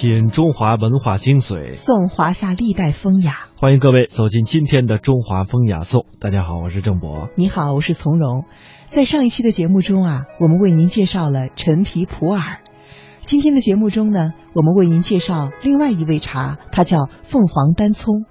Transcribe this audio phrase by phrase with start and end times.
[0.00, 3.48] 品中华文化精髓，颂华夏历代风雅。
[3.56, 6.06] 欢迎各位走进今天的中华风雅颂。
[6.20, 7.30] 大家好，我是郑博。
[7.36, 8.44] 你好，我是从容。
[8.86, 12.60] 在上一期的节目中啊，我们为您介绍了陈皮普洱。
[13.24, 18.24] 今天的节目中呢，我们为您介绍另外一味茶，它叫凤凰单葱。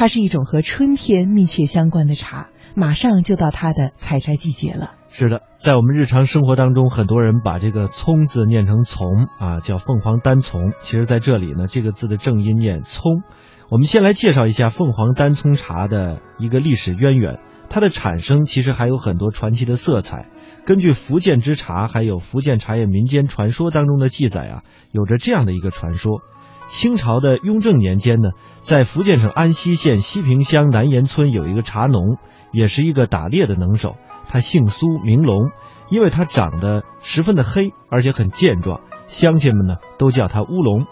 [0.00, 4.92] 它是一种和春天密切相关的茶，马上就到它的采摘季节了。
[5.10, 10.72] 是的，在我们日常生活当中，很多人把这个“葱”字念成“从”啊，叫凤凰单丛。
[10.80, 13.22] 其实，在这里呢，这个字的正音念“葱”。
[13.70, 17.38] 我们先来介绍一下凤凰单葱茶的一个历史渊源。
[17.68, 20.30] 它的产生其实还有很多传奇的色彩。
[20.64, 26.22] 根据福建之茶还有福建茶叶民间传说当中的记载啊，有着这样的一个传说：
[26.70, 32.16] 清朝的雍正年间呢，在福建省安溪县西坪乡南岩村有一个茶农，
[32.52, 33.96] 也是一个打猎的能手。
[34.28, 35.50] 他姓苏名龙，
[35.90, 40.86] 因为他长得十分的黑，而且很健壮，乡亲们呢都叫他乌龙。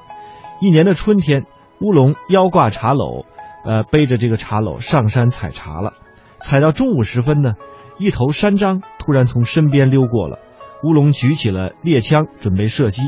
[0.60, 1.46] 一年的春天，
[1.80, 3.24] 乌龙腰挂茶篓，
[3.64, 5.92] 呃，背着这个茶篓上山采茶了。
[6.38, 7.52] 采到中午时分呢，
[7.98, 10.40] 一头山獐突然从身边溜过了，
[10.82, 13.02] 乌龙举起了猎枪准备射击，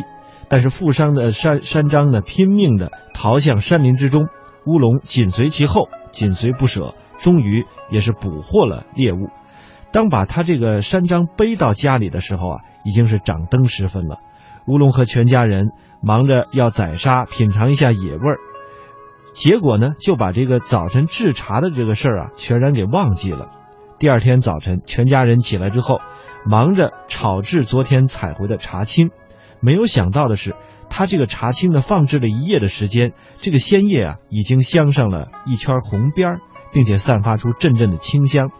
[0.50, 4.26] 但是负伤的山山獐呢拼命的逃向山林之中，
[4.66, 9.30] 乌龙紧随其后，紧随不舍，终于也是捕获了猎物。
[9.92, 14.18] 当把他这个山獐背到家里的时候啊，已经是掌灯时分了。
[14.66, 15.68] 乌龙和全家人
[16.02, 18.38] 忙着要宰杀，品尝一下野味儿，
[19.34, 23.50] 结果呢，就把这个早晨制茶的这个事儿啊，全然给忘记了。
[24.00, 26.00] 第二天早晨，全家人起来之后，
[26.44, 29.10] 忙着炒制昨天采回的茶青。
[29.60, 30.54] 没有想到的是，
[30.88, 36.38] 他这个茶青呢，放置了一夜的时间，这个鲜叶啊，已经镶上了一圈红边，
[36.72, 38.50] 并且散发出阵阵的清香。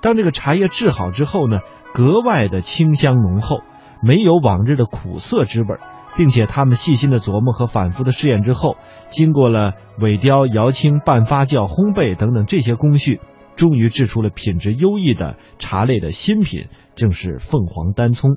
[0.00, 1.58] 当这个茶叶制好之后呢，
[1.92, 3.60] 格外的清香浓厚，
[4.02, 5.76] 没有往日的苦涩之味，
[6.16, 8.76] 并且他们细心的琢磨和反复的试验之后，
[9.10, 13.20] 经过了萎雕、摇青、半发酵、烘焙等等这些工序，
[13.56, 18.36] 终于制出了品质优异的茶类的新品，正是凤凰单葱。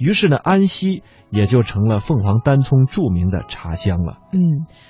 [0.00, 4.16] 于是呢，安溪也就成了凤凰单葱著名的茶乡了。
[4.32, 4.40] 嗯，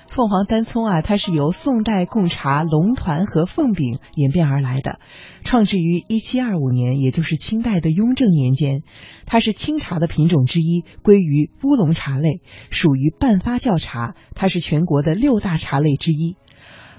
[0.09, 5.01] 凤凰单葱啊，它是由宋代贡茶龙团和凤饼演变而来的，
[5.43, 8.83] 创制于一七二五年，也就是清代的雍正年间。
[9.25, 14.15] 它是清茶的品种之一，归于乌龙茶类，属于半发酵茶。
[14.33, 16.37] 它是全国的六大茶类之一。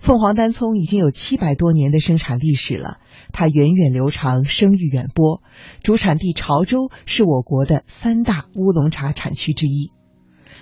[0.02, 2.96] 凤凰单葱已经有七百多年的生产历史了，
[3.32, 5.40] 它源远流长，声誉远播。
[5.84, 9.92] 主产地潮州是我国的三大乌龙茶产区之一。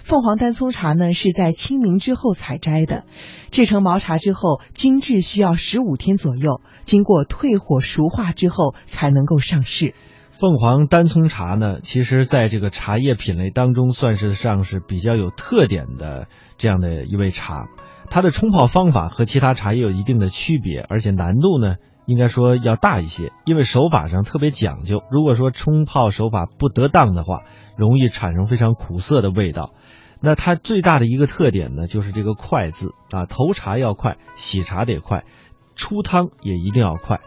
[0.05, 3.07] 凤凰单葱茶呢是在清明之后采摘的，
[3.51, 9.95] 制成毛茶之后，精制需要十五天左右，经过退火熟化之后才能够上市。
[10.41, 17.69] 凤凰单葱茶呢，其实在这个茶叶品类当中算是上是比较有特点的这样的一味茶。
[18.09, 25.03] 它的冲泡方法和其他茶叶有一定的区别，而且难度呢，应该说要大一些，因为手法上特别讲究。
[25.11, 27.43] 如果说冲泡手法不得当的话，
[27.77, 29.75] 容易产生非常苦涩的味道。
[30.23, 35.25] 那它最大的一个特点呢，就是这个快字啊，投茶要快，洗茶得快，
[35.77, 37.21] 出汤也一定要快。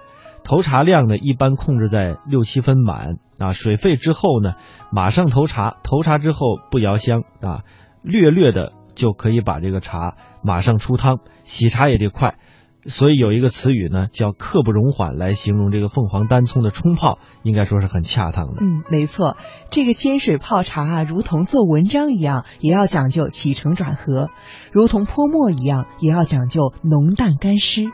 [0.54, 4.54] 投茶量呢，一般控制在六七分满啊，水沸之后呢，
[4.92, 7.64] 马上投茶，投茶之后不摇香啊，
[8.04, 8.72] 略略的。
[8.96, 12.36] 就可以把这个茶马上出汤，洗茶也得快，
[12.84, 18.58] 所以有一个词语呢叫“刻不容缓”来形容这个凤凰单葱的冲泡，应该说是很恰当的。
[18.62, 19.36] 嗯，没错，
[19.72, 24.28] 这个煎水泡茶啊，如同做文章一样，也要讲究起承转合；
[24.72, 27.86] 如同泼墨一样，也要讲究浓淡干湿；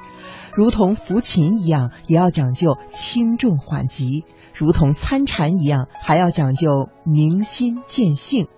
[0.60, 8.50] 如同抚琴一样，也要讲究轻重缓急；如同参禅一样，还要讲究明心见性。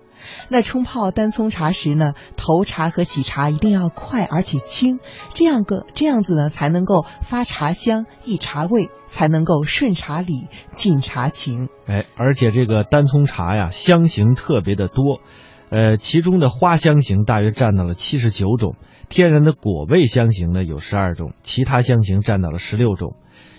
[0.48, 4.98] 那冲泡单葱茶时呢，投茶和洗茶一定要快而且轻，
[5.32, 11.68] 这样个这样子呢，才能够发茶香、益茶味，才能够顺茶理、进茶情。
[11.86, 15.20] 哎，而且这个单葱茶呀，香型特别的多，
[15.72, 18.76] 呃，其中的花香型大约占到了七十九种，
[19.08, 23.16] 天然的果味香型呢有十二种，其他香型占到了十六种。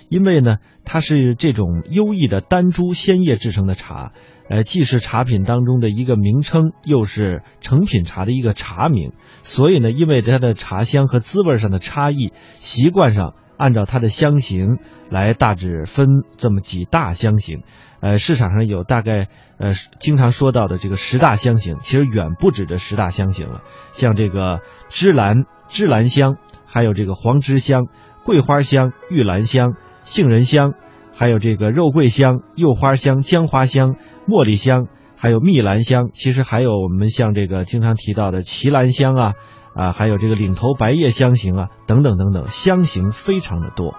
[0.10, 4.12] 因为呢，它是这种优异的单株鲜叶制成的茶，
[4.48, 14.80] 呃，既是茶品当中的一个名称，又是成品茶的一个茶名，所以呢，因为它的茶香和滋味上的差异，习惯上按照它的香型
[15.10, 16.08] 来大致分
[16.38, 17.64] 这么几大香型，
[18.02, 19.28] 呃，市场上有大概
[19.58, 23.62] 呃经常说到的这个十大香型，其实远不止这十大香型了，
[23.92, 24.60] 像这个
[24.90, 27.88] 芝兰、芝兰香，还有这个黄芝香、
[28.24, 29.76] 桂花香、玉兰香。
[30.06, 30.74] 杏仁香，
[31.16, 33.96] 还有这个肉桂香、柚花香、姜花香、
[34.28, 34.88] 茉莉香，
[35.24, 39.34] 还有蜜兰香，其实还有我们像这个经常提到的奇兰香啊，
[39.74, 43.96] 啊，还有这个岭头白叶香型啊，等等等等，香型非常的多。